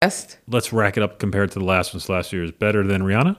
[0.00, 0.38] best.
[0.48, 2.44] Let's rack it up compared to the last ones last year.
[2.44, 3.36] Is better than Rihanna?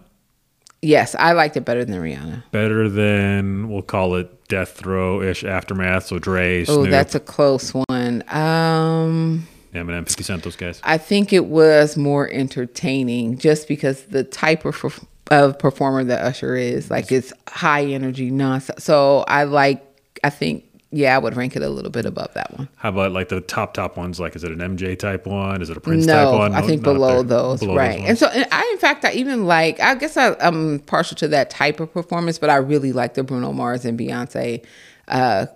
[0.81, 2.44] Yes, I liked it better than Rihanna.
[2.52, 6.05] Better than we'll call it Death throw ish aftermath.
[6.05, 8.23] So Dre, Oh, that's a close one.
[8.29, 10.79] Um, Eminem, Fifty Cent, those guys.
[10.83, 16.55] I think it was more entertaining just because the type of of performer that Usher
[16.55, 18.82] is, like it's high energy, nonstop.
[18.82, 19.84] So I like.
[20.24, 22.70] I think yeah, I would rank it a little bit above that one.
[22.78, 24.20] How about like the top top ones?
[24.20, 25.62] Like, is it an MJ type one?
[25.62, 26.52] Is it a Prince no, type one?
[26.54, 28.00] No, I think not below those, Below right?
[28.00, 28.10] ones.
[28.10, 29.80] and so, and I, in fact, I even like.
[29.82, 33.23] I guess I, I'm partial to that type of performance, but I really like the
[33.23, 34.63] Bruno Mars and Beyonce
[35.09, 35.47] uh,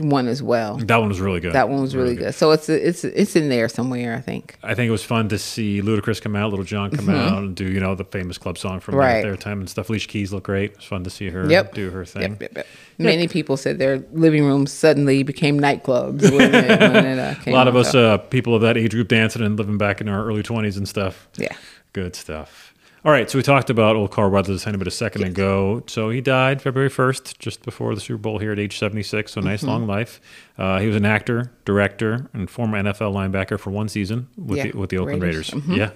[0.00, 0.76] one as well.
[0.78, 1.52] that one was really good.
[1.52, 2.34] That one was really good.
[2.34, 4.56] So it's it's it's in there somewhere, I think.
[4.62, 7.54] I think it was fun to see Ludacris come out, Lil Jon come out, and
[7.56, 9.00] do you know the famous club song from Mm-hmm.
[9.00, 9.22] Right.
[9.22, 9.88] their time and stuff.
[9.88, 10.72] Alicia Keys looked great.
[10.72, 11.74] It was fun to see her Yep.
[11.74, 12.22] do her thing.
[12.32, 12.66] Yep, yep, yep.
[12.98, 17.44] Many people said their living rooms suddenly became nightclubs when it, when it uh, A
[17.44, 20.00] came lot of us, So, uh, people of that age group, dancing and living back
[20.00, 21.28] in our early twenties and stuff.
[21.36, 21.54] yeah.
[21.92, 22.67] Good stuff.
[23.04, 25.84] All right, so we talked about old Carl Weathers a bit a second ago.
[25.86, 29.32] So he died February 1st, just before the Super Bowl here at age 76.
[29.32, 29.68] So nice Mm-hmm.
[29.68, 30.20] long life.
[30.58, 34.72] Uh, he was an actor, director, and former NFL linebacker for one season with, Yeah,
[34.72, 35.54] the, with the Oakland Raiders.
[35.54, 35.68] Raiders.
[35.68, 35.90] Yeah.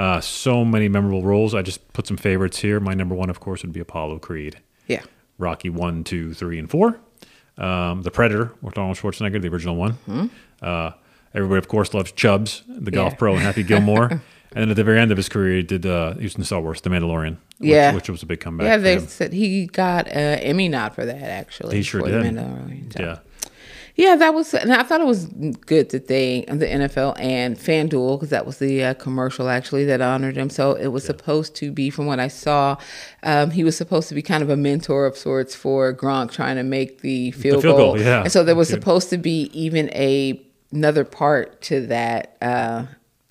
[0.00, 1.54] Uh, so many memorable roles.
[1.54, 2.78] I just put some favorites here.
[2.78, 4.60] My number one, of course, would be Apollo Creed.
[4.86, 5.02] Yeah.
[5.38, 7.00] Rocky one, two, three, and four.
[7.56, 10.30] Um, the Predator with Arnold Schwarzenegger, the original one.
[10.60, 10.90] Uh,
[11.32, 13.14] everybody, of course, loves Chubbs, the golf?
[13.14, 13.18] Yeah.
[13.18, 14.22] pro, and Happy Gilmore.
[14.54, 16.44] and then at the very end of his career, he did uh, he was in
[16.44, 17.36] Star Wars, The Mandalorian.
[17.58, 17.94] Which, Yeah.
[17.94, 18.66] which was a big comeback.
[18.66, 21.76] Yeah, they said he got an Emmy nod for that, actually.
[21.76, 22.22] He sure for did.
[22.24, 22.92] The Mandalorian.
[22.96, 23.18] So- Yeah.
[23.96, 28.16] Yeah, that was, and I thought it was good that they, the NFL and FanDuel,
[28.18, 30.50] because that was the uh, commercial actually that honored him.
[30.50, 32.76] So it was supposed to be, from what I saw,
[33.22, 36.56] um, he was supposed to be kind of a mentor of sorts for Gronk trying
[36.56, 37.92] to make the field, field goal.
[37.94, 38.22] goal, yeah.
[38.22, 38.80] And so there was Good.
[38.80, 40.40] supposed to be even a
[40.72, 42.36] another part to that.
[42.42, 42.86] Uh,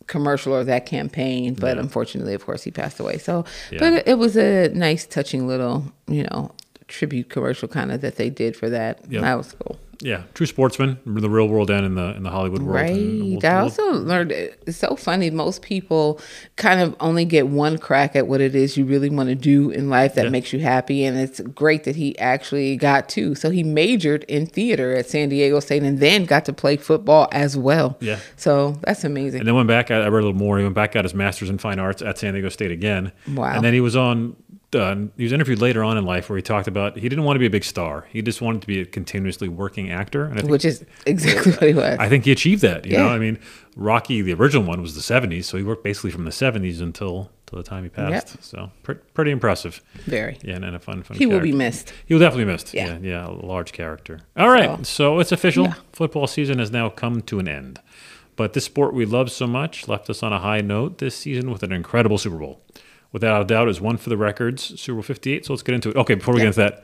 [0.07, 3.79] commercial or that campaign but unfortunately of course he passed away so Yeah.
[3.79, 6.51] but it was a nice touching little you know
[6.87, 9.21] tribute commercial kind of that they did for that Yep.
[9.21, 12.61] that was cool Yeah, true sportsman, the real world and in the in the Hollywood
[12.61, 12.75] world.
[12.75, 12.91] Right.
[12.93, 15.29] We'll- I we'll- also learned it's so funny.
[15.29, 16.19] Most people
[16.57, 19.69] kind of only get one crack at what it is you really want to do
[19.69, 20.29] in life that Yeah.
[20.31, 21.05] makes you happy.
[21.05, 23.33] And it's great that he actually got two.
[23.33, 27.29] So he majored in theater at San Diego State and then got to play football
[27.31, 27.95] as well.
[28.01, 28.17] Yeah.
[28.35, 29.39] So that's amazing.
[29.41, 29.89] And then went back.
[29.89, 30.57] I read a little more.
[30.57, 33.13] He went back, got his master's in fine arts at San Diego State again.
[33.33, 33.53] Wow.
[33.55, 34.35] And then he was on.
[34.75, 37.35] Uh, he was interviewed later on in life where he talked about he didn't want
[37.35, 38.05] to be a big star.
[38.09, 40.25] He just wanted to be a continuously working actor.
[40.25, 41.97] And I think, which is exactly what he was.
[41.99, 42.85] I think he achieved that.
[42.85, 43.11] You know, Yeah.
[43.13, 43.39] I mean,
[43.75, 47.29] Rocky, the original one, was the '70s, so he worked basically from the '70s until
[47.45, 48.29] till the time he passed.
[48.35, 48.43] Yep.
[48.43, 49.81] So pre- pretty impressive.
[50.05, 50.37] Very.
[50.43, 51.17] Yeah, and, and a fun, fun.
[51.17, 51.93] He will be missed.
[52.05, 52.73] He will definitely be missed.
[52.73, 52.87] Yeah.
[52.87, 54.21] Yeah, yeah, a large character.
[54.37, 54.83] All right, so,
[55.15, 55.65] So- it's official.
[55.65, 55.73] Yeah.
[55.91, 57.79] Football season has now come to an end.
[58.35, 61.51] But this sport we love so much left us on a high note this season
[61.51, 62.61] with an incredible Super Bowl.
[63.13, 65.45] Without a doubt, is one for the records, Super Bowl 58.
[65.45, 65.95] So let's get into it.
[65.95, 66.45] Okay, before we Yeah.
[66.45, 66.83] get into that,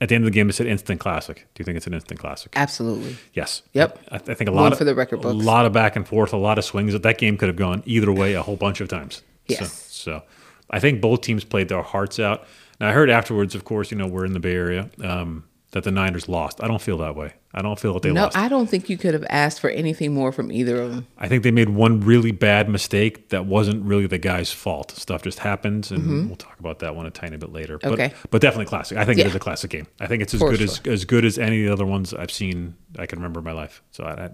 [0.00, 1.46] at the end of the game, it said instant classic.
[1.54, 2.52] Do you think it's an instant classic?
[2.54, 3.16] Absolutely.
[3.32, 3.62] Yes.
[3.72, 3.98] Yep.
[4.12, 5.34] I, I think a One lot of, for the record books.
[5.34, 6.98] a lot of back and forth, a lot of swings.
[6.98, 9.22] That game could have gone either way a whole bunch of times.
[9.46, 9.72] Yes.
[9.90, 10.22] So, so
[10.70, 12.44] I think both teams played their hearts out.
[12.80, 15.84] Now I heard afterwards, of course, you know we're in the Bay Area, um, that
[15.84, 16.62] the Niners lost.
[16.62, 17.32] I don't feel that way.
[17.56, 18.36] I don't feel that they No, lost.
[18.36, 21.06] I don't think you could have asked for anything more from either of them.
[21.16, 24.90] I think they made one really bad mistake that wasn't really the guy's fault.
[24.90, 27.78] Stuff just happens, and we'll talk about that one a tiny bit later.
[27.78, 28.00] But, Mm-hmm.
[28.02, 28.14] Okay.
[28.30, 28.98] but definitely classic.
[28.98, 29.28] I think it Yeah.
[29.28, 29.86] is a classic game.
[30.00, 30.92] I think it's as For good as sure.
[30.92, 32.74] as good as any of the other ones I've seen.
[32.98, 33.82] I can remember in my life.
[33.92, 34.30] So I, I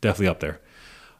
[0.00, 0.60] definitely up there.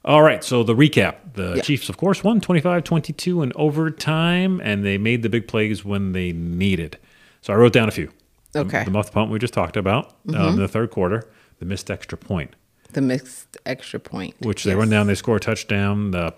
[0.04, 1.16] All right, so the recap.
[1.34, 1.62] The Yeah.
[1.62, 6.32] Chiefs, of course, won 25-22 in overtime, and they made the big plays when they
[6.32, 6.98] needed.
[7.40, 8.10] So I wrote down a few.
[8.54, 8.84] Okay.
[8.84, 11.28] The, muff punt we just talked about um, in the third quarter,
[11.62, 12.50] the missed extra point
[12.92, 14.34] The missed extra point.
[14.40, 14.78] which they Yes.
[14.78, 16.34] run down, they score a touchdown, the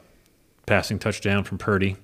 [0.67, 1.97] passing touchdown from Purdy.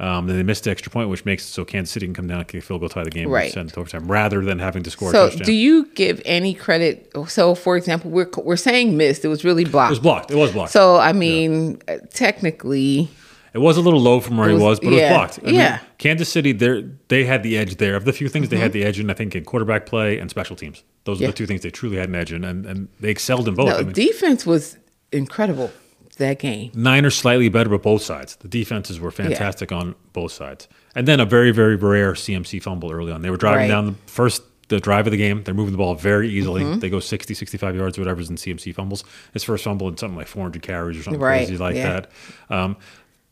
[0.00, 2.26] Um, then they missed the extra point, which makes it so Kansas City can come
[2.26, 3.44] down and kick a field goal, tie the game, Right.
[3.44, 6.20] and send it to overtime, rather than having to score a So, do you give
[6.26, 7.10] any credit?
[7.28, 9.24] So, for example, we're we're saying missed.
[9.24, 9.90] It was really blocked.
[9.90, 10.30] it was blocked.
[10.32, 10.72] It was blocked.
[10.72, 13.08] So, I mean, uh technically,
[13.56, 15.38] it was a little low from where It he was- was, but it was blocked.
[15.42, 15.78] I mean, yeah.
[15.98, 17.96] Kansas City, they they had the edge there.
[17.96, 20.28] Of the few things they had the edge in, I think in quarterback play and
[20.30, 20.84] special teams.
[21.04, 21.30] Those are Mm-hmm.
[21.30, 23.68] The two things they truly had an edge in, and, and they excelled in both.
[23.68, 24.76] no, I mean, defense was
[25.12, 25.70] incredible
[26.18, 26.70] that game.
[26.74, 28.36] Niners slightly better, but both sides.
[28.36, 30.66] The defenses were fantastic on both sides.
[30.94, 33.20] And then a very, very rare CMC fumble early on.
[33.22, 33.68] They were driving Right.
[33.68, 35.42] down the first the drive of the game.
[35.44, 36.62] They're moving the ball very easily.
[36.62, 36.80] Mm-hmm.
[36.80, 39.04] They go 60, 65 yards, whatever's in CMC fumbles.
[39.32, 42.00] His first fumble in something like 400 carries or something Right, crazy like yeah.
[42.00, 42.10] that.
[42.50, 42.76] Um,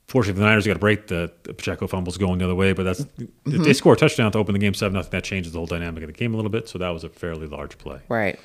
[0.08, 2.82] fortunately, the Niners got to break the, the Pacheco fumbles going the other way, but
[2.84, 3.62] that's Mm-hmm.
[3.62, 5.10] they score a touchdown to open the game 7 nothing.
[5.10, 6.68] That changes the whole dynamic of the game a little bit.
[6.68, 8.00] So that was a fairly large play.
[8.08, 8.38] Right.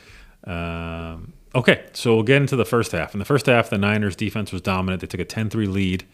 [0.46, 3.14] Um, Okay, so we'll get into the first half.
[3.16, 5.02] In the first half, the Niners defense was dominant.
[5.02, 6.06] They took a 10-3 lead.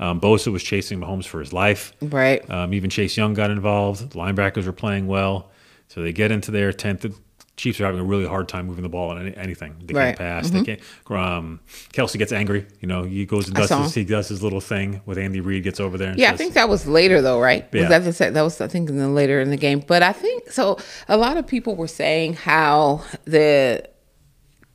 [0.00, 1.92] Um, Bosa was chasing Mahomes for his life.
[2.02, 2.48] Right.
[2.50, 4.10] Um, even Chase Young got involved.
[4.10, 5.50] The linebackers were playing well.
[5.86, 7.14] So they get into their 10th.
[7.56, 9.74] Chiefs are having a really hard time moving the ball on any, anything.
[9.84, 10.16] They Right.
[10.16, 10.50] can't pass.
[10.50, 10.80] They can't.
[11.10, 11.60] Um,
[11.92, 12.66] Kelce gets angry.
[12.80, 15.64] You know, he goes and does his, he does his little thing with Andy Reid.
[15.64, 16.10] Gets over there.
[16.10, 17.66] And Yeah, I think that was later though, right?
[17.72, 17.80] Yeah.
[18.00, 19.82] Was that the that was I think in the later in the game.
[19.86, 20.78] But I think so.
[21.08, 23.84] A lot of people were saying how the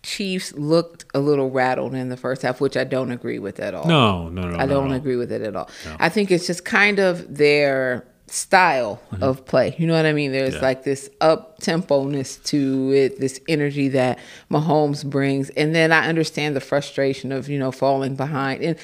[0.03, 3.73] Chiefs looked a little rattled in the first half, which I don't agree with at
[3.73, 3.87] all.
[3.87, 4.57] no, no, no.
[4.57, 4.95] I no, don't no.
[4.95, 5.67] agree with it at all.
[5.99, 9.75] I think it's just kind of their style of play.
[9.77, 10.31] You know what I mean?
[10.31, 10.63] There's Mm-hmm.
[10.63, 10.67] Yeah.
[10.67, 14.19] like this up tempo-ness to it, this energy that
[14.51, 15.49] Mahomes brings.
[15.51, 18.63] And then I understand the frustration of, you know, falling behind.
[18.63, 18.77] And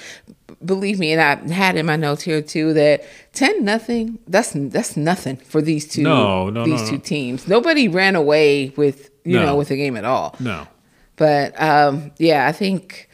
[0.64, 3.04] believe me, and I had in my notes here too that
[3.34, 6.90] 10 nothing, that's that's nothing for these two No, no, no, these no.
[6.90, 7.48] two teams.
[7.48, 9.46] Nobody ran away with, you No.
[9.48, 10.36] know, with the game at all.
[10.40, 10.68] No.
[11.16, 13.08] But um, yeah, I think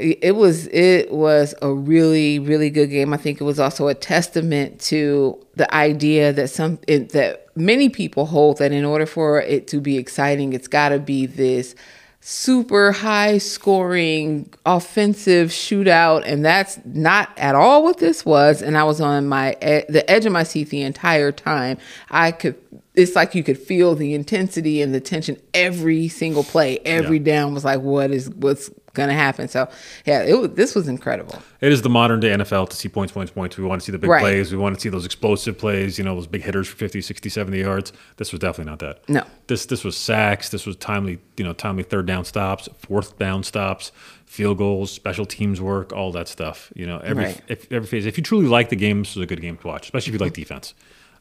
[0.00, 3.12] it was it was a really really good game.
[3.12, 7.88] I think it was also a testament to the idea that some it, that many
[7.88, 11.74] people hold that in order for it to be exciting, it's got to be this
[12.22, 18.84] super high scoring offensive shootout and that's not at all what this was and i
[18.84, 19.56] was on my
[19.88, 21.78] the edge of my seat the entire time
[22.10, 22.54] i could
[22.94, 27.24] it's like you could feel the intensity and the tension every single play every Yeah.
[27.24, 28.68] down was like what is what's
[29.00, 29.68] gonna happen so
[30.06, 33.12] yeah it was this was incredible It is the modern day NFL to see points,
[33.12, 33.58] points, points.
[33.58, 34.22] We want to see the big Right.
[34.22, 34.50] plays.
[34.50, 37.28] We want to see those explosive plays, you know, those big hitters for 50, 60,
[37.28, 37.92] 70 yards.
[38.16, 39.06] This was definitely not that.
[39.08, 39.22] No.
[39.48, 40.48] This this was sacks.
[40.48, 43.92] This was timely, you know, timely third down stops, fourth down stops,
[44.24, 46.72] field goals, special teams work, all that stuff.
[46.74, 47.40] You know, every Right.
[47.48, 48.06] if, every phase.
[48.06, 50.20] If you truly like the game, this was a good game to watch, especially if
[50.20, 50.72] you like defense.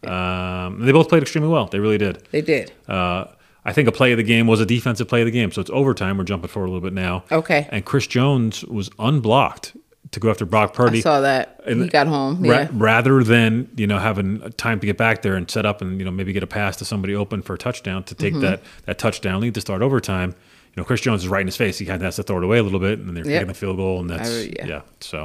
[0.07, 1.65] Um, they both played extremely well.
[1.67, 2.23] They really did.
[2.31, 3.25] they did Uh,
[3.65, 5.51] I think a play of the game was a defensive play of the game.
[5.51, 6.17] So it's overtime.
[6.17, 7.23] We're jumping forward a little bit now.
[7.31, 7.67] Okay.
[7.71, 9.75] And Chris Jones was unblocked
[10.11, 10.99] to go after Brock Purdy.
[10.99, 14.79] i saw that And he got home Ra- yeah rather than you know having time
[14.79, 16.85] to get back there and set up and you know maybe get a pass to
[16.85, 18.23] somebody open for a touchdown to Mm-hmm.
[18.39, 20.29] take that that touchdown lead to start overtime.
[20.75, 21.77] You know, Chris Jones is right in his face.
[21.77, 23.33] He kind of has to throw it away a little bit, and they're Yep.
[23.33, 24.65] kicking the field goal, and that's I- yeah.
[24.67, 24.81] yeah.
[25.01, 25.23] So,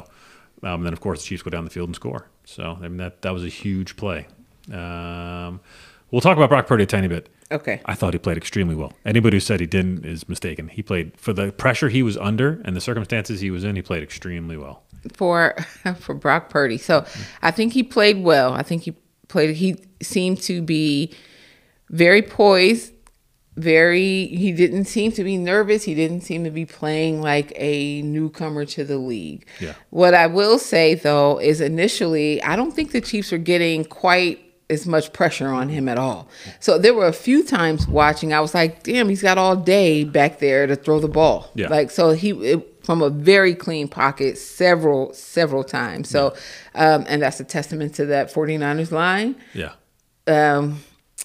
[0.63, 2.27] um, and then of course the Chiefs go down the field and score.
[2.45, 4.27] So I mean that that was a huge play.
[4.73, 5.61] Um,
[6.11, 7.29] we'll talk about Brock Purdy a tiny bit.
[7.51, 8.93] okay I thought he played extremely well.
[9.05, 10.69] Anybody who said he didn't is mistaken.
[10.69, 13.77] He played for the pressure he was under and the circumstances he was in.
[13.77, 14.83] He played extremely well.
[15.13, 15.55] for
[15.99, 16.79] for Brock Purdy.
[16.79, 17.05] So
[17.43, 18.53] I think he played well.
[18.55, 18.95] I think he
[19.29, 19.57] played.
[19.57, 21.13] He seemed to be
[21.91, 22.93] very poised.
[23.57, 24.27] Very.
[24.27, 25.85] He didn't seem to be nervous.
[25.85, 29.47] He didn't seem to be playing like a newcomer to the league.
[29.61, 29.75] Yeah.
[29.91, 34.41] What I will say though is initially, I don't think the Chiefs are getting quite
[34.71, 36.29] as much pressure on him at all.
[36.61, 40.05] So there were a few times watching, I was like, damn, he's got all day
[40.05, 41.51] back there to throw the ball.
[41.55, 41.69] Yeah.
[41.69, 46.09] Like so he it, from a very clean pocket several several times.
[46.09, 46.35] So
[46.75, 49.37] um and that's a testament to that 49ers line.
[49.53, 49.73] Yeah.
[50.27, 50.83] Um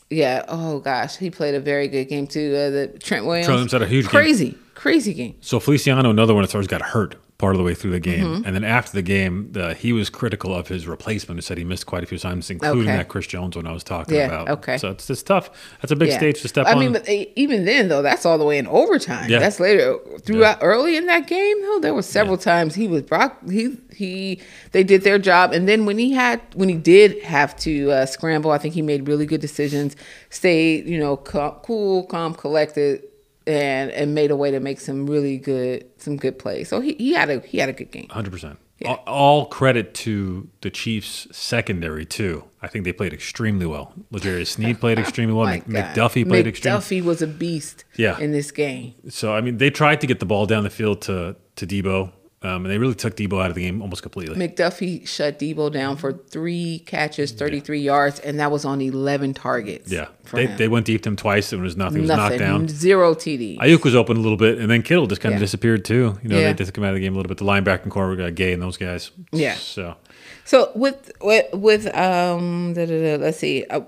[0.09, 2.55] yeah, oh gosh, he played a very good game too.
[2.55, 3.45] Uh, the Trent Williams.
[3.45, 4.11] Trent Williams had a huge game.
[4.11, 5.35] crazy, crazy game.
[5.39, 8.25] So Feliciano, another one of stars, got hurt part of the way through the game,
[8.25, 8.45] Mm-hmm.
[8.45, 11.37] and then after the game, the, he was critical of his replacement.
[11.37, 12.97] Who said he missed quite a few times, including Okay.
[12.97, 14.49] that Chris Jones one I was talking Yeah, about.
[14.59, 14.77] okay.
[14.77, 15.49] So it's, it's tough.
[15.81, 16.17] That's a big Yeah.
[16.17, 16.79] stage to step I on.
[16.79, 19.29] mean, but e- even then though, that's all the way in overtime.
[19.29, 19.39] Yeah.
[19.39, 21.79] That's later throughout early in that game though.
[21.79, 23.37] There were several times he was Brock.
[23.49, 24.41] He he
[24.73, 28.05] they did their job, and then when he had when he did have to uh,
[28.05, 29.95] scramble, I think he made really good decisions.
[30.29, 33.03] Stayed you know cool, calm, collected.
[33.49, 36.69] And, and made a way to make some really good some good plays.
[36.69, 38.07] So he, he had a he had a good game.
[38.09, 38.59] Hundred percent.
[38.85, 42.45] All, credit to the Chiefs secondary too.
[42.61, 43.93] I think they played extremely well.
[44.11, 45.47] L'Jarius Sneed played extremely well.
[45.47, 45.65] God.
[45.65, 46.79] McDuffie played extremely.
[46.79, 47.83] McDuffie was a beast.
[47.97, 48.17] Yeah.
[48.19, 48.93] in this game.
[49.09, 52.11] So I mean, they tried to get the ball down the field to to Deebo,
[52.41, 54.35] um, and they really took Deebo out of the game almost completely.
[54.35, 59.91] McDuffie shut Deebo down for three catches, 33 yards, and that was on 11 targets.
[59.91, 60.57] yeah, they, him.
[60.57, 61.51] they went deep to him twice.
[61.51, 61.97] and It was nothing.
[61.97, 62.39] It was Nothing.
[62.39, 62.67] knocked down.
[62.69, 63.57] Zero TD.
[63.59, 66.17] Aiyuk was open a little bit, and then Kittle just kind of disappeared too.
[66.23, 66.53] You know, Yeah.
[66.53, 67.37] they took him out of the game a little bit.
[67.39, 69.11] The linebacker core got Gay and those guys.
[69.33, 69.55] Yeah.
[69.55, 69.97] So
[70.45, 73.81] So with with, with um, da, da, da, let's see, uh,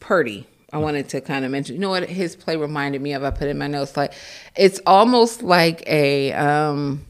[0.00, 0.46] Purdy.
[0.70, 1.76] I wanted to kind of mention.
[1.76, 3.24] You know what his play reminded me of?
[3.24, 4.12] I put in my notes like
[4.54, 7.06] it's almost like a um,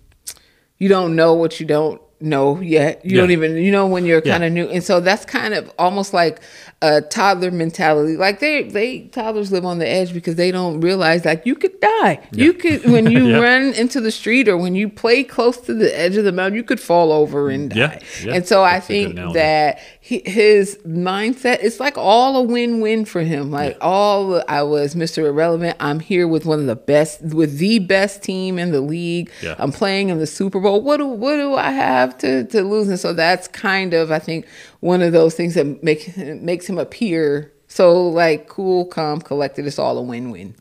[0.78, 3.04] you don't know what you don't know yet.
[3.04, 3.22] You Yeah.
[3.22, 4.32] don't even you know when you're Yeah.
[4.32, 6.40] kind of new, and so that's kind of almost like
[6.82, 8.16] a toddler mentality.
[8.16, 11.78] Like they they toddlers live on the edge because they don't realize like you could
[11.80, 12.20] die.
[12.32, 13.38] You could when you Yeah.
[13.38, 16.54] run into the street or when you play close to the edge of the mountain,
[16.56, 17.76] you could fall over and die.
[17.78, 18.34] Yeah, yeah.
[18.34, 23.04] And so I That's good think that he, his mindset it's like all a win-win
[23.04, 23.50] for him.
[23.50, 25.24] Like all I was Mr.
[25.26, 25.76] Irrelevant.
[25.80, 29.30] I'm here with one of the best with the best team in the league.
[29.42, 29.54] Yeah.
[29.58, 30.80] I'm playing in the Super Bowl.
[30.80, 32.88] What do what do I have to to lose?
[32.88, 34.46] And so that's kind of I think
[34.80, 39.66] one of those things that make makes him appear so like cool, calm, collected.
[39.66, 40.54] It's all a win-win.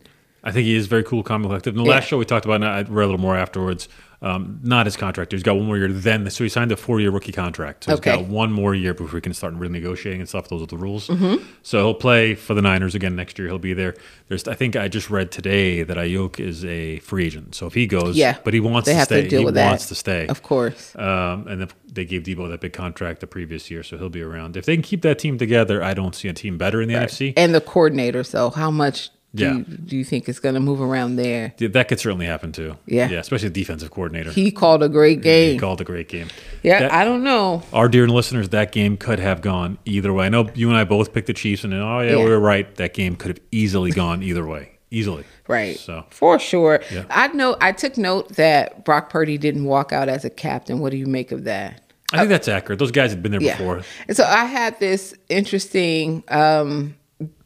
[0.43, 1.73] I think he is very cool, calm, and collective.
[1.75, 1.95] In the Yeah.
[1.95, 3.87] last show we talked about, and I read a little more afterwards.
[4.19, 5.31] Um, not his contract.
[5.31, 5.89] He's got one more year.
[5.89, 7.83] Then, so he signed a four-year rookie contract.
[7.83, 8.15] So he's Okay.
[8.15, 10.47] got one more year before he can start renegotiating and stuff.
[10.49, 11.07] Those are the rules.
[11.07, 11.43] Mm-hmm.
[11.61, 13.47] So he'll play for the Niners again next year.
[13.47, 13.93] He'll be there.
[14.27, 17.53] There's, I think, I just read today that Aiyuk is a free agent.
[17.53, 18.37] So if he goes, Yeah.
[18.43, 19.21] but he wants They to have stay.
[19.21, 19.89] to deal he with wants that.
[19.89, 20.25] to stay.
[20.27, 20.95] Of course.
[20.95, 24.57] Um, and they gave Deebo that big contract the previous year, so he'll be around.
[24.57, 26.95] If they can keep that team together, I don't see a team better in the
[26.95, 27.33] NFC.
[27.37, 29.53] And the coordinator, so how much do, Yeah.
[29.55, 31.53] you, do you think it's going to move around there?
[31.57, 32.77] Yeah, That could certainly happen too.
[32.85, 33.09] Yeah.
[33.09, 34.31] yeah, especially the defensive coordinator.
[34.31, 35.53] He called a great game.
[35.53, 36.27] He called a great game.
[36.63, 37.61] Yeah, That- I don't know.
[37.73, 40.25] our dear listeners, that game could have gone either way.
[40.25, 42.23] I know you and I both picked the Chiefs, and oh yeah, Yeah.
[42.23, 42.73] we were right.
[42.75, 45.23] That game could have easily gone either way, easily.
[45.47, 45.77] Right.
[45.77, 46.81] So For sure.
[46.91, 47.03] Yeah.
[47.09, 50.79] I know I took note that Brock Purdy didn't walk out as a captain.
[50.79, 51.81] What do you make of that?
[52.11, 52.79] I think that's accurate.
[52.79, 53.57] Those guys had been there Yeah.
[53.57, 53.81] before.
[54.07, 56.95] And so I had this interesting um,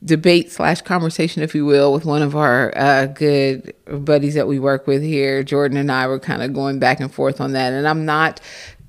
[0.03, 4.59] debate slash conversation, if you will, with one of our uh, good buddies that we
[4.59, 5.43] work with here.
[5.43, 7.71] Jordan and I were kind of going back and forth on that.
[7.71, 8.41] And I'm not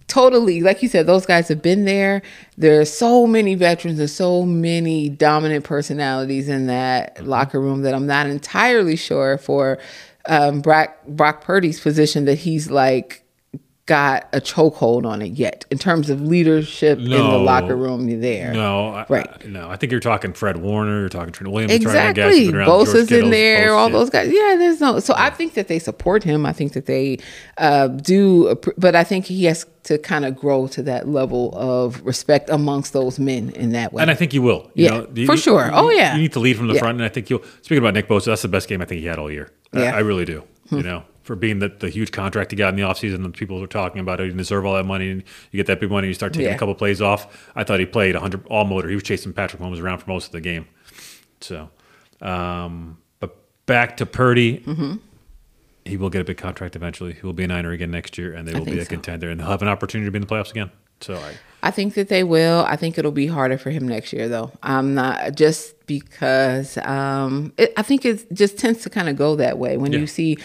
[0.09, 2.23] totally, like you said, those guys have been there.
[2.59, 7.95] There are so many veterans and so many dominant personalities in that locker room that
[7.95, 9.79] I'm not entirely sure for
[10.27, 13.22] um, Brock, Brock Purdy's position that he's like,
[13.93, 18.51] got a chokehold on it yet in terms of leadership in the locker room there.
[18.55, 19.29] No, I, Right.
[19.29, 21.01] I- no, I think you're talking Fred Warner.
[21.01, 21.73] You're talking Trent Williams.
[21.83, 22.47] you're talking guys who've Exactly.
[22.47, 23.93] been around, George Bosa's in there, Bosa, all yeah.
[23.99, 24.33] those guys.
[24.33, 24.99] Yeah, there's no.
[25.01, 26.47] So I think that they support him.
[26.47, 27.19] I think that they
[27.59, 32.01] uh, do, but I think he has to kind of grow to that level of
[32.07, 34.01] respect amongst those men in that way.
[34.01, 34.71] And I think you will.
[34.75, 35.71] You Yeah, know, you- for sure.
[35.75, 36.15] Oh, yeah.
[36.15, 36.81] You need to lead from the Yeah.
[36.81, 37.43] front, and I think you'll.
[37.61, 39.51] Speaking about Nick Bosa, that's the best game I think he had all year.
[39.75, 39.91] Yeah.
[39.91, 39.97] Hmm.
[39.97, 40.45] I, really do.
[40.71, 43.61] You know, for being the, the huge contract he got in the offseason, and people
[43.61, 46.09] were talking about it, you deserve all that money, and you get that big money,
[46.09, 46.55] you start taking Yeah.
[46.55, 47.51] a couple plays off.
[47.55, 48.89] I thought he played 100 all motor.
[48.89, 50.67] He was chasing Patrick Mahomes around for most of the game.
[51.41, 51.71] So,
[52.21, 53.37] um, but
[53.67, 54.59] back to Purdy.
[54.59, 54.97] Mm-hmm.
[55.85, 57.13] He will get a big contract eventually.
[57.13, 58.91] He will be a Niner again next year, and they will be a so.
[58.91, 60.71] contender, and they'll have an opportunity to be in the playoffs again.
[61.01, 61.33] So, I,
[61.65, 62.65] I think that they will.
[62.69, 64.53] I think it'll be harder for him next year, though.
[64.63, 69.35] I'm not just because um, it, I think it just tends to kind of go
[69.35, 69.99] that way when Yeah.
[69.99, 70.39] you see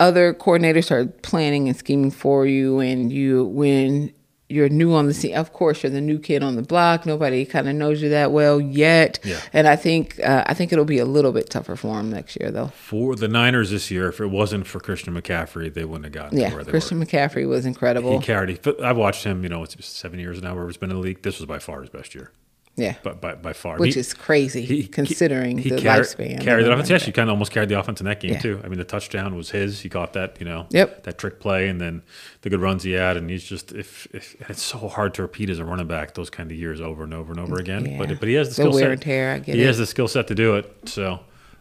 [0.00, 4.12] other coordinators are planning and scheming for you, and you when
[4.48, 5.34] you're new on the scene.
[5.34, 7.04] Of course, you're the new kid on the block.
[7.04, 9.40] Nobody kind of knows you that well yet, Yeah.
[9.52, 12.38] and I think uh, I think it'll be a little bit tougher for him next
[12.40, 12.68] year, though.
[12.68, 16.36] For the Niners this year, if it wasn't for Christian McCaffrey, they wouldn't have gotten
[16.38, 17.06] to Yeah, where they Christian were.
[17.06, 18.16] McCaffrey was incredible.
[18.20, 18.60] He carried.
[18.80, 19.42] I've watched him.
[19.42, 21.22] You know, it's seven years now where he's been in the league.
[21.22, 22.30] This was by far his best year,
[22.76, 26.40] yeah, but by, by far, which He- is crazy he- considering he the carried- lifespan.
[26.40, 26.88] Carried the offense.
[26.88, 28.38] running Actually, kind of almost carried the offense in that game Yeah.
[28.40, 28.60] too.
[28.62, 29.80] I mean, the touchdown was his.
[29.80, 30.36] He caught that.
[30.38, 31.04] You know, Yep.
[31.04, 32.02] that trick play, and then
[32.42, 33.16] the good runs he had.
[33.16, 36.30] And he's just if, if it's so hard to repeat as a running back those
[36.30, 37.86] kind of years over and over and over again.
[37.86, 37.98] Yeah.
[37.98, 38.90] But but he has the skill wear set.
[38.92, 39.66] and tear, I get he it.
[39.66, 40.70] has the skill set to do it.
[40.84, 41.20] So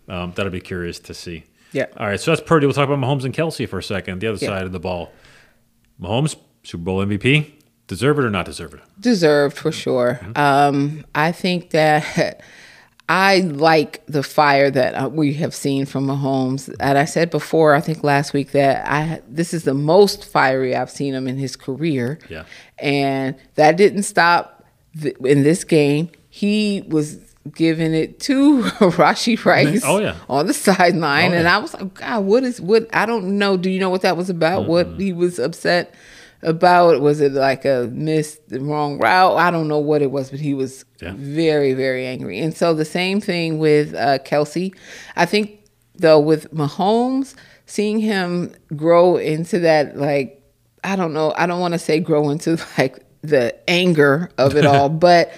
[0.09, 1.45] um, that'll be curious to see.
[1.71, 1.85] Yeah.
[1.97, 2.19] All right.
[2.19, 2.65] So that's Purdy.
[2.67, 4.19] We'll talk about Mahomes and Kelce for a second.
[4.21, 4.49] The other Yeah.
[4.49, 5.11] side of the ball.
[6.01, 7.51] Mahomes, Super Bowl MVP,
[7.87, 8.79] deserve it or not deserve it?
[8.99, 10.19] deserved for sure.
[10.21, 10.37] Mm-hmm.
[10.37, 12.41] Um, I think that
[13.09, 16.73] I like the fire that uh, we have seen from Mahomes.
[16.79, 20.75] And I said before, I think last week that I this is the most fiery
[20.75, 22.17] I've seen him in his career.
[22.29, 22.45] Yeah.
[22.79, 24.65] and that didn't stop
[24.99, 26.09] th- in this game.
[26.29, 27.19] He was
[27.53, 28.61] giving it to
[28.97, 29.83] Rashee Rice.
[29.85, 30.15] Oh, yeah.
[30.27, 31.47] on the sideline, Oh, and.
[31.47, 32.87] I was like, God, what is what?
[32.91, 33.55] I don't know.
[33.55, 34.65] Do you know what that was about?
[34.67, 35.93] What he was upset
[36.45, 37.01] about?
[37.01, 39.35] Was it like a missed the wrong route?
[39.35, 41.13] I don't know what it was, but he was Yeah.
[41.17, 42.39] very, very angry.
[42.39, 44.73] And so the same thing with uh, Kelce.
[45.15, 45.59] I think
[45.95, 47.35] though with Mahomes,
[47.65, 50.41] seeing him grow into that like
[50.83, 51.33] I don't know.
[51.35, 55.31] I don't want to say grow into like the anger of it all, but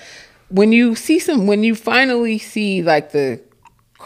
[0.50, 3.40] when you see some, when you finally see like the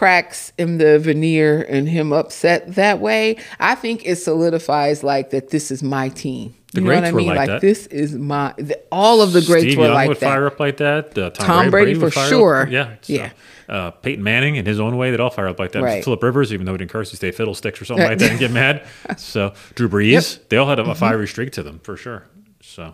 [0.01, 5.51] cracks in the veneer and him upset that way, I think it solidifies like that
[5.51, 6.55] this is my team.
[6.74, 7.27] The you know what greats I were mean?
[7.27, 7.62] like Like, that.
[7.62, 8.51] this is my.
[8.58, 10.25] The, all of the greats Steve were Young like would that.
[10.25, 11.15] fire up like that.
[11.15, 12.29] Uh, Tom, Tom Brady would for fire up.
[12.29, 12.67] sure.
[12.72, 13.31] Yeah, so, Yeah.
[13.70, 15.84] Uh, Peyton Manning in his own way, they'd all fire up like that.
[15.84, 16.03] Right.
[16.03, 18.39] Philip Rivers, even though he didn't curse, he stayed fiddlesticks or something like that and
[18.39, 18.86] get mad.
[19.17, 22.25] So Drew Brees, they all had a, a fiery streak to them for sure.
[22.62, 22.94] So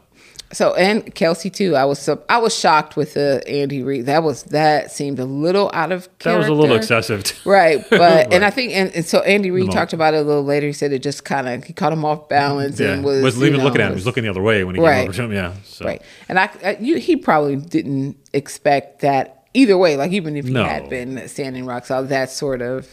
[0.53, 1.75] So and Kelce too.
[1.75, 4.05] I was I was shocked with the Andy Reid.
[4.05, 6.31] That was that seemed a little out of character.
[6.31, 7.23] that was a little excessive.
[7.45, 10.43] Right, but and I think and, and so Andy Reid talked about it a little
[10.45, 10.67] later.
[10.67, 13.37] He said it just kind of he caught him off balance Yeah, and was, was,
[13.39, 13.91] you even know, looking at him.
[13.91, 14.99] He was- was looking the other way when he Right.
[15.01, 15.33] came over to him.
[15.33, 15.53] Yeah.
[15.65, 15.85] So.
[15.85, 16.01] right.
[16.29, 19.97] And I, I you, he probably didn't expect that either way.
[19.97, 20.63] Like even if he No.
[20.63, 22.87] had been standing rock solid, that sort of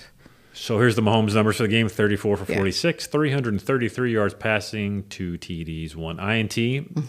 [0.54, 2.56] So here's the Mahomes numbers for the game: 34 for Yeah.
[2.58, 6.54] 46, 333 yards passing, two TDs, one INT.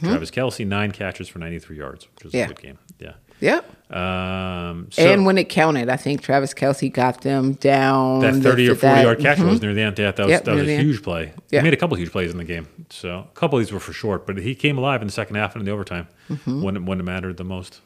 [0.02, 2.38] Travis Kelce nine catches for 93 yards, which was Mm-hmm.
[2.38, 2.44] Yeah.
[2.46, 2.78] a good game.
[3.00, 3.14] Yeah.
[3.42, 3.96] yep.
[3.96, 8.22] Um, so and when it counted, I think Travis Kelce got them down.
[8.22, 9.50] that 30 or 40 that- yard catch mhm.
[9.50, 10.00] was near the end.
[10.00, 10.82] Yeah, that was, Yep, that was a end.
[10.84, 11.34] huge play.
[11.52, 11.60] Yeah.
[11.60, 12.68] He made a couple huge plays in the game.
[12.90, 15.36] So a couple of these were for short, but he came alive in the second
[15.36, 16.64] half and in the overtime Mm-hmm.
[16.64, 17.82] when, it, when it mattered the most.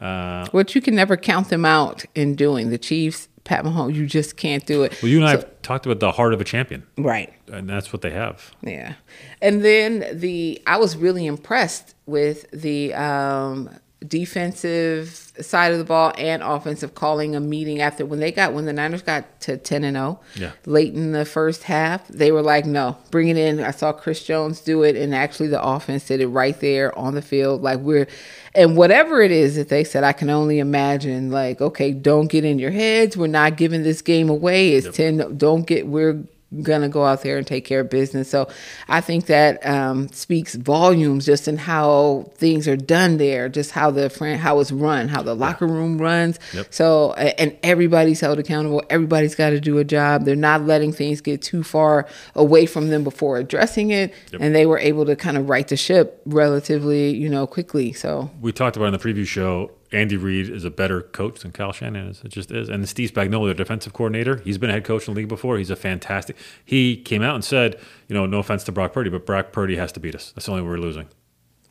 [0.00, 2.70] Uh, Which you can never count them out in doing.
[2.70, 4.96] The Chiefs, Pat Mahomes, you just can't do it.
[5.02, 7.32] well, you and I have talked about the heart of a champion, right.
[7.52, 8.50] and that's what they have.
[8.62, 8.94] Yeah.
[9.42, 13.68] And then the I was really impressed with the um
[14.08, 18.64] defensive side of the ball and offensive calling a meeting after when they got when
[18.64, 20.52] the Niners got to 10 and 0 Yeah.
[20.64, 24.24] late in the first half they were like no bring it in I saw Chris
[24.24, 27.80] Jones do it and actually the offense did it right there on the field like
[27.80, 28.06] we're
[28.54, 32.44] and whatever it is that they said I can only imagine like okay don't get
[32.44, 33.16] in your heads.
[33.16, 34.74] We're not giving this game away.
[34.74, 36.22] It's 10 don't get we're
[36.62, 38.28] gonna go out there and take care of business.
[38.28, 38.48] So
[38.88, 43.90] I think that um, speaks volumes just in how things are done there, just how
[43.92, 46.38] the friend how it's run, how the locker room runs.
[46.52, 46.66] Yep.
[46.70, 48.82] So and everybody's held accountable.
[48.90, 50.24] Everybody's got to do a job.
[50.24, 54.40] They're not letting things get too far away from them before addressing it, Yep.
[54.42, 57.92] and they were able to kind of right the ship relatively, you know, quickly.
[57.92, 59.70] So we talked about in the preview show.
[59.92, 62.22] Andy Reid is a better coach than Kyle Shanahan is.
[62.24, 62.68] It just is.
[62.68, 65.58] And Steve Spagnuolo, the defensive coordinator, he's been a head coach in the league before.
[65.58, 66.36] He's a fantastic.
[66.64, 67.78] He came out and said,
[68.08, 70.30] you know, no offense to Brock Purdy, but Brock Purdy has to beat us.
[70.32, 71.08] That's the only way we're losing.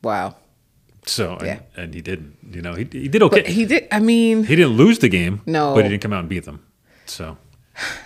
[0.03, 0.35] wow,
[1.05, 1.59] So, and, Yeah.
[1.77, 2.37] and he didn't.
[2.51, 3.41] You know, he, he did okay.
[3.41, 3.87] but he did.
[3.91, 5.41] I mean, he didn't lose the game.
[5.45, 5.73] No.
[5.73, 6.65] but he didn't come out and beat them.
[7.05, 7.37] So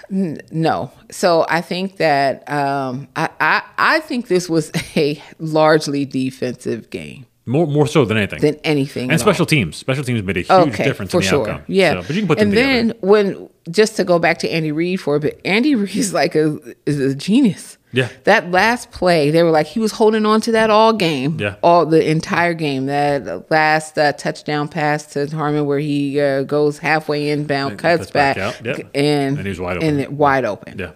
[0.10, 0.91] No.
[1.10, 7.25] So I think that um, I, I I think this was a largely defensive game
[7.45, 8.39] more more so than anything.
[8.41, 9.12] than anything.
[9.12, 9.47] and special all.
[9.47, 9.75] teams.
[9.77, 11.41] Special teams made a huge okay, difference for in the sure.
[11.50, 11.63] outcome.
[11.67, 14.50] Yeah, So, but you can put them and then when just to go back to
[14.50, 17.77] Andy Reid for a bit, Andy Reid is like a is a genius.
[17.95, 18.09] Yeah.
[18.23, 21.38] That last play, they were like he was holding on to that all game.
[21.39, 21.55] Yeah.
[21.62, 22.88] All the entire game.
[22.88, 28.10] That last uh, touchdown pass to Hardman where he uh, goes halfway inbound, And cuts
[28.10, 28.77] back back, yep.
[28.95, 29.99] and And he was wide open.
[29.99, 30.79] it- wide open.
[30.79, 30.91] yeah,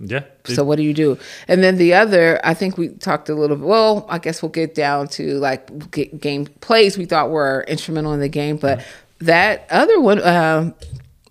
[0.00, 0.24] yeah.
[0.44, 1.18] So what do you do?
[1.48, 3.56] And then the other, I think we talked a little.
[3.56, 8.20] Well, I guess we'll get down to like game plays we thought were instrumental in
[8.20, 8.84] the game, but
[9.20, 10.74] that other one, um,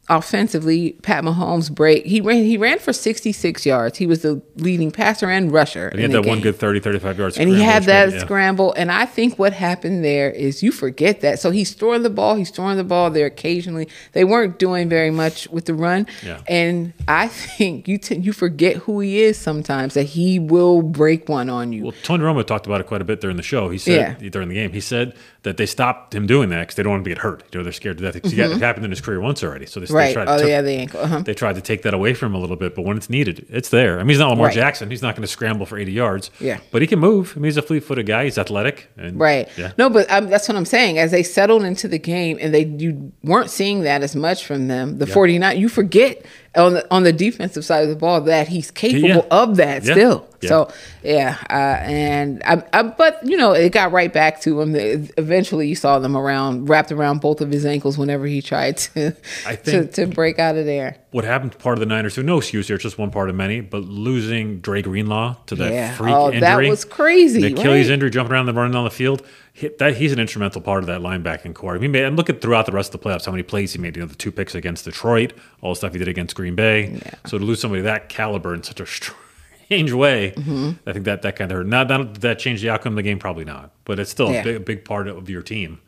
[0.10, 2.06] offensively, Pat Mahomes break.
[2.06, 2.44] He ran.
[2.44, 3.98] He ran for sixty six yards.
[3.98, 5.88] He was the leading passer and rusher.
[5.90, 7.38] and he had that one good 30, 35 yards.
[7.38, 8.20] And he had that yeah.
[8.20, 8.74] scramble.
[8.74, 11.40] And I think what happened there is you forget that.
[11.40, 12.36] So he's throwing the ball.
[12.36, 13.88] He's throwing the ball there occasionally.
[14.14, 16.08] They weren't doing very much with the run.
[16.24, 16.42] Yeah.
[16.48, 21.30] And I think you t- you forget who he is sometimes that he will break
[21.30, 21.84] one on you.
[21.84, 23.70] Well, Tony Romo talked about it quite a bit during the show.
[23.70, 25.16] He said during the game, he said
[25.48, 27.44] that they stopped him doing that because they don't want him to get hurt.
[27.52, 28.22] You know, they're scared to death.
[28.22, 29.66] got- It happened in his career once already.
[29.66, 30.14] So they, they Mm-hmm.
[30.14, 31.00] tried Oh, to, yeah, the ankle.
[31.00, 31.20] Uh-huh.
[31.22, 33.46] they tried to take that away from him a little bit, but when it's needed,
[33.50, 33.96] it's there.
[34.00, 34.56] I mean, he's not Lamar Right.
[34.56, 34.90] Jackson.
[34.92, 36.30] He's not going to scramble for 80 yards.
[36.40, 36.60] Yeah.
[36.72, 37.34] But he can move.
[37.36, 38.26] I mean, he's a fleet-footed guy.
[38.26, 38.90] He's athletic.
[38.98, 39.48] And, Right.
[39.58, 39.72] Yeah.
[39.78, 40.98] No, but um, that's what I'm saying.
[41.00, 44.68] As they settled into the game and they you weren't seeing that as much from
[44.68, 48.48] them, the 49, you forget on the on the defensive side of the ball that
[48.48, 49.22] he's capable Yeah.
[49.32, 49.94] of that Yeah.
[49.94, 50.28] still.
[50.42, 50.50] Yeah.
[50.50, 50.72] So
[51.04, 54.76] yeah, uh, and I, I, but you know, it got right back to him.
[55.18, 59.16] Eventually, you saw them around wrapped around both of his ankles whenever he tried to
[59.48, 60.98] I think- to, to break out of there.
[61.12, 63.30] What happened to part of the Niners, so no excuse here, it's just one part
[63.30, 65.94] of many, but losing Dre Greenlaw to that Yeah.
[65.96, 66.42] freak Oh, injury.
[66.42, 67.94] that was crazy, The Achilles right?
[67.96, 69.24] injury, jumping around and running on the field.
[69.58, 71.76] He, that He's an instrumental part of that linebacking core.
[71.76, 73.80] I mean, and look at throughout the rest of the playoffs, how many plays he
[73.80, 73.96] made.
[73.96, 77.02] You know, the two picks against Detroit, all the stuff he did against Green Bay.
[77.26, 78.86] So to lose somebody that caliber in such a
[79.68, 80.88] strange way, Mm-hmm.
[80.90, 81.68] I think that, that kind of hurt.
[81.68, 83.18] Now, that, that changed the outcome of the game?
[83.20, 83.72] Probably not.
[83.84, 84.42] But it's still Yeah.
[84.42, 85.80] a, big, a big part of your team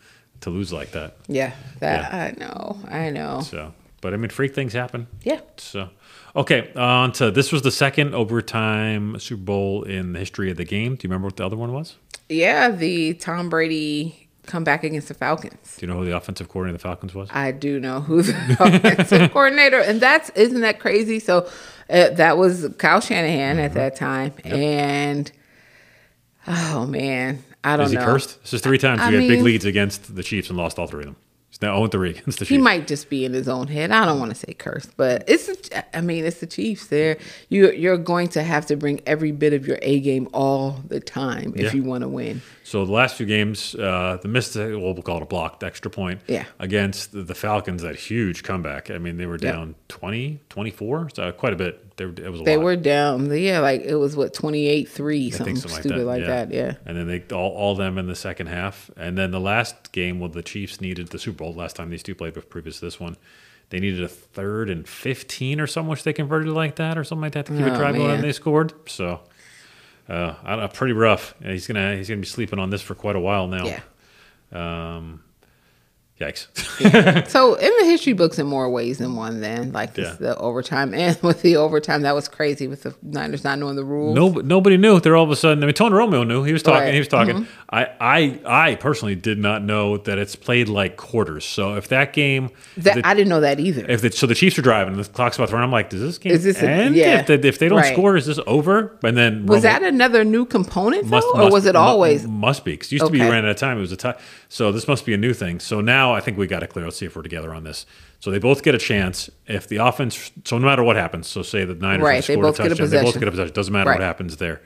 [0.41, 1.17] to lose like that.
[1.27, 2.17] Yeah, that Yeah.
[2.25, 3.41] I know, I know.
[3.41, 5.07] So, but I mean, freak things happen.
[5.23, 5.41] Yeah.
[5.57, 5.89] So,
[6.35, 10.65] okay, on to this was the second overtime Super Bowl in the history of the
[10.65, 10.95] game.
[10.95, 11.95] Do you remember what the other one was?
[12.29, 15.75] Yeah, the Tom Brady comeback against the Falcons.
[15.77, 17.29] Do you know who the offensive coordinator of the Falcons was?
[17.31, 21.19] I do know who the offensive coordinator, and that's isn't that crazy?
[21.19, 21.47] So
[21.89, 23.65] uh, that was Kyle Shanahan Mm-hmm.
[23.65, 25.31] at that time, and
[26.47, 28.05] oh man, I don't Is he know.
[28.05, 28.41] cursed?
[28.41, 30.87] This is three times I we had big leads against the Chiefs and lost all
[30.87, 31.15] three of them.
[31.61, 32.49] Now 0 3 against the Chiefs.
[32.49, 33.91] He might just be in his own head.
[33.91, 35.47] I don't want to say cursed, but it's.
[35.47, 36.87] the- I mean, it's the Chiefs.
[36.87, 37.17] There,
[37.49, 40.99] you you're going to have to bring every bit of your A game all the
[41.01, 41.73] time if Yeah.
[41.73, 42.41] you want to win.
[42.69, 45.89] So the last few games, uh, the missed, well, we'll call it a blocked extra
[45.89, 46.45] point Yeah.
[46.59, 48.91] against the, the Falcons, that huge comeback.
[48.91, 49.53] I mean, they were Yeah.
[49.53, 51.97] down 20, 24, so quite a bit.
[51.97, 52.63] They were, it was a They lot.
[52.65, 53.35] were down.
[53.35, 56.51] Yeah, like it was what twenty eight three, something something stupid like that.
[56.53, 56.75] Yeah.
[56.85, 58.91] And then they all, all them in the second half.
[58.95, 62.03] And then the last game, well, the Chiefs needed the Super Bowl last time these
[62.03, 63.17] two played, but previous to this one,
[63.71, 67.23] they needed a third and 15 or something, which they converted like that or something
[67.23, 68.73] like that to keep Oh, drive going, and they scored.
[68.85, 69.21] So,
[70.09, 71.35] uh, I don't know, pretty rough.
[71.41, 73.65] He's gonna he's gonna be sleeping on this for quite a while now.
[73.65, 73.81] Yeah.
[74.97, 75.21] Um,
[76.19, 76.47] yikes.
[77.29, 80.15] So in the history books in more ways than one, then like Yeah.
[80.19, 83.83] the overtime and with the overtime, that was crazy with the Niners not knowing the
[83.83, 84.15] rules.
[84.15, 84.99] No, nobody knew.
[84.99, 85.63] They're all of a sudden.
[85.63, 86.43] I mean, Tony Romo knew.
[86.43, 86.81] He was talking.
[86.85, 86.93] Right.
[86.93, 87.35] He was talking.
[87.35, 87.51] Mm-hmm.
[87.69, 88.39] I, I,
[88.71, 91.45] I personally did not know that it's played like quarters.
[91.45, 93.85] So if that game, That the- I didn't know that either.
[93.89, 95.89] if the, so the Chiefs are driving and the clock's about to run, I'm like,
[95.89, 96.95] does this game Is this a- end?
[96.95, 97.19] yeah.
[97.21, 97.93] if, they, if they don't Right.
[97.93, 98.97] score, is this over?
[99.03, 102.27] And then was Romo- that another new component though, must, or must- was it always?
[102.27, 103.77] must be because it used to be you ran out of time.
[103.77, 104.17] It was a tie.
[104.49, 105.59] So this must be a new thing.
[105.59, 106.85] So now I think we got it clear.
[106.85, 107.85] Let's see if we're together on this.
[108.19, 110.31] So they both get a chance if the offense.
[110.45, 112.89] So no matter what happens, so say the Niners Right, both a get a touchdown,
[112.89, 113.53] they both get a possession.
[113.53, 114.61] Doesn't matter what happens there.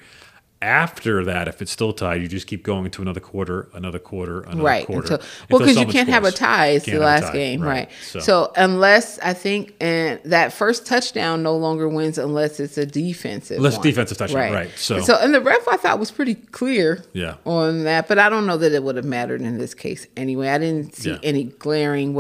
[0.64, 4.42] After that, if it's still tied, you just keep going to another quarter, another quarter,
[4.44, 4.86] another Right.
[4.86, 5.16] quarter.
[5.16, 6.68] Until, well, because you can't have a tie.
[6.68, 7.90] It's the last tie, game, right?
[8.08, 8.52] So, So.
[8.56, 13.58] unless I think, and that first touchdown no longer wins unless it's a defensive.
[13.58, 13.84] Unless one.
[13.88, 17.04] defensive touchdown, right, so- so and the ref I thought was pretty clear.
[17.12, 17.34] Yeah.
[17.46, 20.48] On that, but I don't know that it would have mattered in this case anyway.
[20.48, 21.18] I didn't see Yeah.
[21.24, 22.12] any glaring.